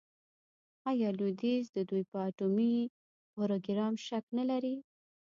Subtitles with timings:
[0.89, 2.75] آیا لویدیځ د دوی په اټومي
[3.35, 4.75] پروګرام شک نلري؟